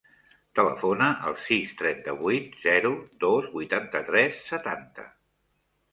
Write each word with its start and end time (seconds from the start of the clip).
Telefona 0.59 1.09
al 1.31 1.35
sis, 1.49 1.75
trenta-vuit, 1.83 2.57
zero, 2.65 2.95
dos, 3.27 3.51
vuitanta-tres, 3.59 4.41
setanta. 4.53 5.11